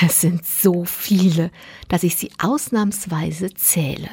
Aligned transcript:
Es 0.00 0.20
sind 0.20 0.44
so 0.44 0.84
viele, 0.84 1.50
dass 1.88 2.02
ich 2.02 2.16
sie 2.16 2.30
ausnahmsweise 2.38 3.54
zähle. 3.54 4.08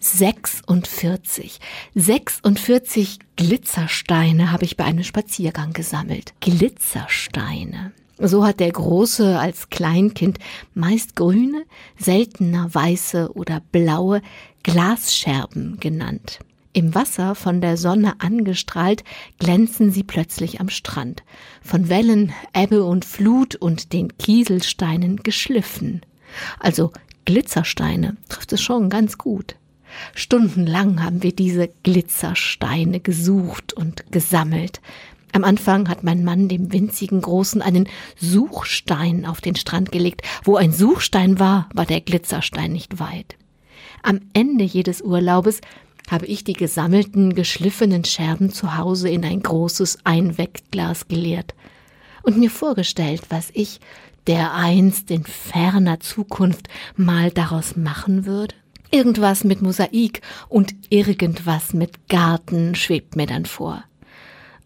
46. 0.00 1.60
46 1.94 3.18
Glitzersteine 3.36 4.52
habe 4.52 4.64
ich 4.64 4.76
bei 4.76 4.84
einem 4.84 5.02
Spaziergang 5.02 5.72
gesammelt. 5.72 6.34
Glitzersteine. 6.40 7.92
So 8.18 8.46
hat 8.46 8.60
der 8.60 8.70
Große 8.70 9.38
als 9.38 9.70
Kleinkind 9.70 10.38
meist 10.74 11.16
grüne, 11.16 11.64
seltener 11.98 12.72
weiße 12.72 13.32
oder 13.34 13.60
blaue 13.72 14.20
Glasscherben 14.62 15.80
genannt. 15.80 16.38
Im 16.76 16.92
Wasser 16.92 17.36
von 17.36 17.60
der 17.60 17.76
Sonne 17.76 18.14
angestrahlt, 18.18 19.04
glänzen 19.38 19.92
sie 19.92 20.02
plötzlich 20.02 20.60
am 20.60 20.68
Strand, 20.68 21.22
von 21.62 21.88
Wellen, 21.88 22.32
Ebbe 22.52 22.82
und 22.82 23.04
Flut 23.04 23.54
und 23.54 23.92
den 23.92 24.18
Kieselsteinen 24.18 25.18
geschliffen. 25.18 26.00
Also 26.58 26.90
Glitzersteine 27.26 28.16
trifft 28.28 28.52
es 28.52 28.60
schon 28.60 28.90
ganz 28.90 29.18
gut. 29.18 29.54
Stundenlang 30.16 31.00
haben 31.04 31.22
wir 31.22 31.32
diese 31.32 31.68
Glitzersteine 31.84 32.98
gesucht 32.98 33.72
und 33.72 34.10
gesammelt. 34.10 34.80
Am 35.30 35.44
Anfang 35.44 35.88
hat 35.88 36.02
mein 36.02 36.24
Mann 36.24 36.48
dem 36.48 36.72
winzigen 36.72 37.20
Großen 37.20 37.62
einen 37.62 37.88
Suchstein 38.16 39.26
auf 39.26 39.40
den 39.40 39.54
Strand 39.54 39.92
gelegt. 39.92 40.22
Wo 40.42 40.56
ein 40.56 40.72
Suchstein 40.72 41.38
war, 41.38 41.68
war 41.72 41.86
der 41.86 42.00
Glitzerstein 42.00 42.72
nicht 42.72 42.98
weit. 42.98 43.36
Am 44.02 44.20
Ende 44.32 44.64
jedes 44.64 45.02
Urlaubes 45.02 45.60
habe 46.10 46.26
ich 46.26 46.44
die 46.44 46.52
gesammelten, 46.52 47.34
geschliffenen 47.34 48.04
Scherben 48.04 48.50
zu 48.50 48.76
Hause 48.76 49.08
in 49.08 49.24
ein 49.24 49.42
großes 49.42 49.98
Einwegglas 50.04 51.08
geleert 51.08 51.54
und 52.22 52.38
mir 52.38 52.50
vorgestellt, 52.50 53.22
was 53.28 53.50
ich, 53.52 53.80
der 54.26 54.54
einst 54.54 55.10
in 55.10 55.24
ferner 55.24 56.00
Zukunft 56.00 56.68
mal 56.96 57.30
daraus 57.30 57.76
machen 57.76 58.26
würde. 58.26 58.54
Irgendwas 58.90 59.44
mit 59.44 59.60
Mosaik 59.60 60.22
und 60.48 60.74
irgendwas 60.88 61.74
mit 61.74 62.08
Garten 62.08 62.74
schwebt 62.74 63.16
mir 63.16 63.26
dann 63.26 63.44
vor. 63.44 63.82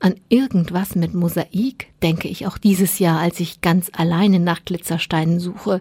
An 0.00 0.14
irgendwas 0.28 0.94
mit 0.94 1.14
Mosaik 1.14 1.88
denke 2.02 2.28
ich 2.28 2.46
auch 2.46 2.58
dieses 2.58 2.98
Jahr, 2.98 3.18
als 3.18 3.40
ich 3.40 3.60
ganz 3.62 3.90
alleine 3.92 4.38
nach 4.38 4.64
Glitzersteinen 4.64 5.40
suche. 5.40 5.80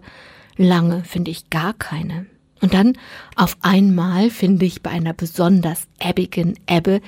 Lange 0.56 1.04
finde 1.04 1.30
ich 1.30 1.50
gar 1.50 1.74
keine. 1.74 2.26
Und 2.60 2.74
dann 2.74 2.96
auf 3.36 3.56
einmal 3.60 4.30
finde 4.30 4.66
ich 4.66 4.82
bei 4.82 4.90
einer 4.90 5.12
besonders 5.12 5.86
ebbigen 6.00 6.54
Ebbe 6.66 7.00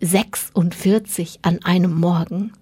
46 0.00 1.40
an 1.42 1.62
einem 1.64 1.94
Morgen. 1.94 2.52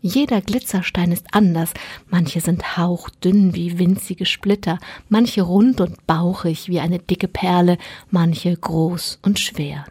Jeder 0.00 0.40
Glitzerstein 0.40 1.12
ist 1.12 1.26
anders. 1.30 1.72
Manche 2.08 2.40
sind 2.40 2.76
hauchdünn 2.76 3.54
wie 3.54 3.78
winzige 3.78 4.26
Splitter, 4.26 4.78
manche 5.08 5.42
rund 5.42 5.80
und 5.80 6.06
bauchig 6.08 6.68
wie 6.68 6.80
eine 6.80 6.98
dicke 6.98 7.28
Perle, 7.28 7.78
manche 8.10 8.56
groß 8.56 9.20
und 9.22 9.38
schwer. 9.38 9.84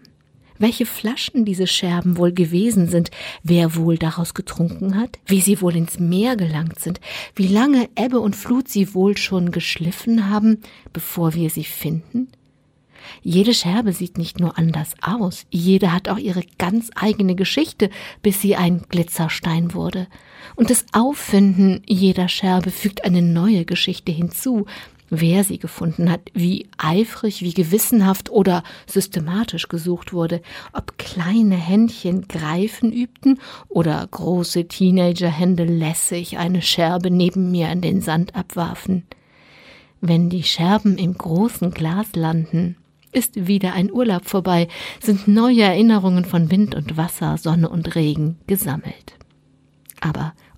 Welche 0.61 0.85
Flaschen 0.85 1.43
diese 1.43 1.65
Scherben 1.65 2.17
wohl 2.17 2.33
gewesen 2.33 2.87
sind, 2.87 3.09
wer 3.41 3.75
wohl 3.75 3.97
daraus 3.97 4.35
getrunken 4.35 4.95
hat, 4.95 5.17
wie 5.25 5.41
sie 5.41 5.59
wohl 5.59 5.75
ins 5.75 5.97
Meer 5.97 6.35
gelangt 6.35 6.77
sind, 6.77 7.01
wie 7.35 7.47
lange 7.47 7.89
Ebbe 7.97 8.19
und 8.19 8.35
Flut 8.35 8.69
sie 8.69 8.93
wohl 8.93 9.17
schon 9.17 9.49
geschliffen 9.49 10.29
haben, 10.29 10.61
bevor 10.93 11.33
wir 11.33 11.49
sie 11.49 11.63
finden? 11.63 12.27
Jede 13.23 13.55
Scherbe 13.55 13.91
sieht 13.91 14.19
nicht 14.19 14.39
nur 14.39 14.59
anders 14.59 14.93
aus, 15.01 15.47
jede 15.49 15.91
hat 15.91 16.07
auch 16.07 16.19
ihre 16.19 16.43
ganz 16.59 16.91
eigene 16.93 17.33
Geschichte, 17.33 17.89
bis 18.21 18.39
sie 18.39 18.55
ein 18.55 18.83
Glitzerstein 18.87 19.73
wurde. 19.73 20.05
Und 20.55 20.69
das 20.69 20.85
Auffinden 20.91 21.81
jeder 21.87 22.27
Scherbe 22.27 22.69
fügt 22.69 23.03
eine 23.03 23.23
neue 23.23 23.65
Geschichte 23.65 24.11
hinzu, 24.11 24.67
wer 25.11 25.43
sie 25.43 25.59
gefunden 25.59 26.09
hat, 26.09 26.21
wie 26.33 26.67
eifrig, 26.77 27.41
wie 27.41 27.53
gewissenhaft 27.53 28.31
oder 28.31 28.63
systematisch 28.87 29.67
gesucht 29.67 30.13
wurde, 30.13 30.41
ob 30.73 30.97
kleine 30.97 31.57
Händchen 31.57 32.27
Greifen 32.27 32.91
übten 32.91 33.39
oder 33.67 34.07
große 34.09 34.67
Teenagerhände 34.67 35.65
lässig 35.65 36.39
eine 36.39 36.63
Scherbe 36.63 37.11
neben 37.11 37.51
mir 37.51 37.69
in 37.71 37.81
den 37.81 38.01
Sand 38.01 38.35
abwarfen. 38.35 39.03
Wenn 39.99 40.29
die 40.29 40.43
Scherben 40.43 40.97
im 40.97 41.15
großen 41.15 41.71
Glas 41.71 42.15
landen, 42.15 42.77
ist 43.11 43.47
wieder 43.47 43.73
ein 43.73 43.91
Urlaub 43.91 44.25
vorbei, 44.25 44.69
sind 45.01 45.27
neue 45.27 45.63
Erinnerungen 45.63 46.23
von 46.23 46.49
Wind 46.49 46.73
und 46.73 46.95
Wasser, 46.95 47.37
Sonne 47.37 47.69
und 47.69 47.95
Regen 47.95 48.39
gesammelt. 48.47 49.20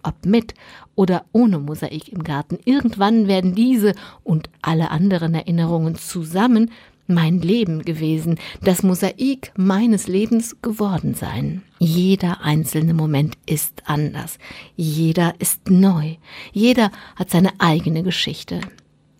Ob 0.04 0.26
mit 0.26 0.54
oder 0.96 1.26
ohne 1.32 1.60
Mosaik 1.60 2.10
im 2.10 2.24
Garten, 2.24 2.60
irgendwann 2.66 3.28
werden 3.28 3.56
diese 3.56 3.94
und 4.24 4.50
alle 4.62 4.92
anderen 4.92 5.34
Erinnerungen 5.34 5.96
zusammen 5.96 6.70
mein 7.08 7.42
Leben 7.42 7.84
gewesen, 7.84 8.40
das 8.62 8.84
Mosaik 8.84 9.52
meines 9.58 10.08
Lebens 10.08 10.56
geworden 10.62 11.16
sein. 11.16 11.62
Jeder 11.80 12.42
einzelne 12.42 12.94
Moment 12.94 13.38
ist 13.46 13.84
anders, 13.86 14.38
jeder 14.76 15.36
ist 15.40 15.70
neu, 15.70 16.16
jeder 16.54 16.92
hat 17.16 17.30
seine 17.30 17.52
eigene 17.60 18.04
Geschichte. 18.04 18.62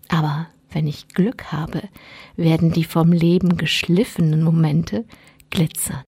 Aber 0.08 0.48
wenn 0.70 0.86
ich 0.86 1.08
Glück 1.08 1.52
habe, 1.52 1.82
werden 2.36 2.72
die 2.72 2.84
vom 2.84 3.12
Leben 3.12 3.56
geschliffenen 3.56 4.42
Momente 4.42 5.04
glitzern. 5.50 6.02